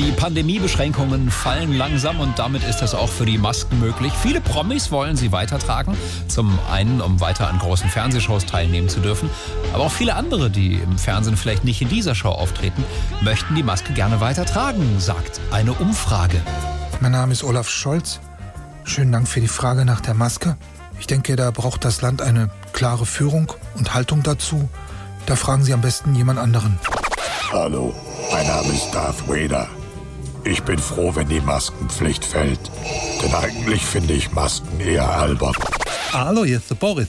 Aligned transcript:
Die 0.00 0.12
Pandemiebeschränkungen 0.12 1.30
fallen 1.30 1.76
langsam 1.76 2.20
und 2.20 2.38
damit 2.38 2.64
ist 2.64 2.78
das 2.78 2.94
auch 2.94 3.10
für 3.10 3.26
die 3.26 3.36
Masken 3.36 3.80
möglich. 3.80 4.14
Viele 4.14 4.40
Promis 4.40 4.90
wollen 4.90 5.14
sie 5.14 5.30
weitertragen. 5.30 5.94
Zum 6.26 6.58
einen, 6.70 7.02
um 7.02 7.20
weiter 7.20 7.48
an 7.48 7.58
großen 7.58 7.90
Fernsehshows 7.90 8.46
teilnehmen 8.46 8.88
zu 8.88 9.00
dürfen. 9.00 9.28
Aber 9.74 9.84
auch 9.84 9.92
viele 9.92 10.14
andere, 10.14 10.48
die 10.48 10.76
im 10.76 10.96
Fernsehen 10.96 11.36
vielleicht 11.36 11.64
nicht 11.64 11.82
in 11.82 11.90
dieser 11.90 12.14
Show 12.14 12.30
auftreten, 12.30 12.82
möchten 13.20 13.54
die 13.54 13.62
Maske 13.62 13.92
gerne 13.92 14.22
weitertragen, 14.22 14.98
sagt 15.00 15.38
eine 15.50 15.74
Umfrage. 15.74 16.40
Mein 17.00 17.12
Name 17.12 17.32
ist 17.32 17.44
Olaf 17.44 17.68
Scholz. 17.68 18.20
Schönen 18.84 19.12
Dank 19.12 19.28
für 19.28 19.42
die 19.42 19.48
Frage 19.48 19.84
nach 19.84 20.00
der 20.00 20.14
Maske. 20.14 20.56
Ich 20.98 21.08
denke, 21.08 21.36
da 21.36 21.50
braucht 21.50 21.84
das 21.84 22.00
Land 22.00 22.22
eine 22.22 22.48
klare 22.72 23.04
Führung 23.04 23.52
und 23.74 23.92
Haltung 23.92 24.22
dazu. 24.22 24.70
Da 25.26 25.36
fragen 25.36 25.62
Sie 25.62 25.74
am 25.74 25.82
besten 25.82 26.14
jemand 26.14 26.38
anderen. 26.38 26.78
Hallo, 27.52 27.94
mein 28.32 28.46
Name 28.46 28.72
ist 28.72 28.90
Darth 28.92 29.28
Vader. 29.28 29.68
Ich 30.44 30.62
bin 30.62 30.78
froh, 30.78 31.14
wenn 31.14 31.28
die 31.28 31.40
Maskenpflicht 31.40 32.24
fällt. 32.24 32.60
Denn 33.22 33.34
eigentlich 33.34 33.84
finde 33.84 34.14
ich 34.14 34.32
Masken 34.32 34.80
eher 34.80 35.08
albern. 35.08 35.54
Hallo, 36.12 36.44
hier 36.44 36.56
ist 36.56 36.70
der 36.70 36.76
Boris. 36.76 37.08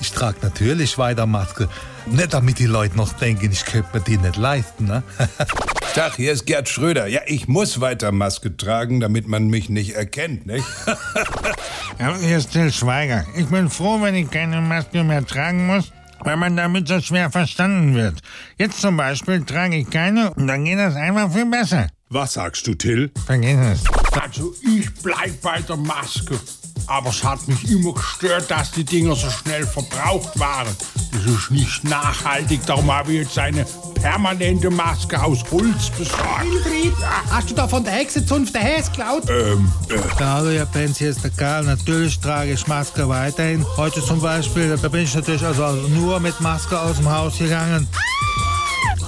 Ich 0.00 0.10
trage 0.10 0.38
natürlich 0.42 0.98
weiter 0.98 1.26
Maske. 1.26 1.68
Nicht 2.06 2.34
damit 2.34 2.58
die 2.58 2.66
Leute 2.66 2.96
noch 2.96 3.12
denken, 3.12 3.50
ich 3.52 3.64
könnte 3.64 3.88
mir 3.94 4.00
die 4.00 4.18
nicht 4.18 4.36
leisten, 4.36 4.86
ne? 4.86 5.04
Tag, 5.94 6.16
hier 6.16 6.32
ist 6.32 6.46
Gerd 6.46 6.68
Schröder. 6.68 7.06
Ja, 7.06 7.20
ich 7.26 7.46
muss 7.46 7.80
weiter 7.80 8.10
Maske 8.10 8.56
tragen, 8.56 8.98
damit 8.98 9.28
man 9.28 9.46
mich 9.46 9.68
nicht 9.68 9.94
erkennt, 9.94 10.46
nicht? 10.46 10.66
Hallo, 12.00 12.16
hier 12.16 12.38
ist 12.38 12.50
Till 12.50 12.72
Schweiger. 12.72 13.26
Ich 13.36 13.46
bin 13.46 13.68
froh, 13.68 14.00
wenn 14.00 14.16
ich 14.16 14.28
keine 14.30 14.60
Maske 14.60 15.04
mehr 15.04 15.24
tragen 15.24 15.66
muss, 15.66 15.92
weil 16.20 16.36
man 16.36 16.56
damit 16.56 16.88
so 16.88 17.00
schwer 17.00 17.30
verstanden 17.30 17.94
wird. 17.94 18.20
Jetzt 18.58 18.80
zum 18.80 18.96
Beispiel 18.96 19.44
trage 19.44 19.76
ich 19.76 19.90
keine 19.90 20.32
und 20.34 20.48
dann 20.48 20.64
geht 20.64 20.78
das 20.78 20.96
einfach 20.96 21.30
viel 21.30 21.46
besser. 21.46 21.86
Was 22.14 22.34
sagst 22.34 22.66
du, 22.66 22.74
Till? 22.74 23.10
Vergiss 23.24 23.56
es. 23.58 23.80
Also 24.20 24.52
ich 24.60 24.92
bleib 25.02 25.40
bei 25.40 25.62
der 25.62 25.78
Maske. 25.78 26.38
Aber 26.86 27.08
es 27.08 27.24
hat 27.24 27.48
mich 27.48 27.70
immer 27.70 27.94
gestört, 27.94 28.50
dass 28.50 28.70
die 28.72 28.84
Dinger 28.84 29.16
so 29.16 29.30
schnell 29.30 29.66
verbraucht 29.66 30.38
waren. 30.38 30.68
Das 31.12 31.24
ist 31.24 31.50
nicht 31.50 31.84
nachhaltig, 31.84 32.66
darum 32.66 32.92
habe 32.92 33.12
ich 33.12 33.20
jetzt 33.20 33.38
eine 33.38 33.64
permanente 33.94 34.68
Maske 34.68 35.22
aus 35.22 35.42
Holz 35.50 35.88
besorgt. 35.96 36.44
Wilfried, 36.44 36.92
hast 37.30 37.50
du 37.50 37.54
da 37.54 37.66
von 37.66 37.82
der 37.82 37.94
Hexenzunft 37.94 38.54
der 38.54 38.62
Häs 38.62 38.88
geklaut? 38.88 39.22
Ähm, 39.30 39.72
äh, 39.88 39.94
Ja, 40.20 40.34
hallo, 40.34 40.50
Herr 40.50 40.66
Penz, 40.66 40.98
hier 40.98 41.10
ist 41.10 41.24
der 41.24 41.30
Karl. 41.30 41.64
Natürlich 41.64 42.20
trage 42.20 42.52
ich 42.52 42.66
Maske 42.66 43.08
weiterhin. 43.08 43.64
Heute 43.78 44.04
zum 44.04 44.20
Beispiel, 44.20 44.76
da 44.76 44.88
bin 44.88 45.04
ich 45.04 45.14
natürlich 45.14 45.44
also 45.44 45.88
nur 45.88 46.20
mit 46.20 46.38
Maske 46.42 46.78
aus 46.78 46.96
dem 46.96 47.10
Haus 47.10 47.38
gegangen. 47.38 47.88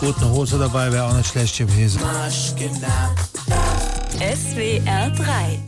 Gut, 0.01 0.21
Hose 0.21 0.59
dabei 0.59 0.93
wäre 0.93 1.05
auch 1.05 1.17
nicht 1.17 1.31
schlecht 1.31 1.57
gewesen. 1.59 2.01
SWR 4.19 5.11
3 5.11 5.61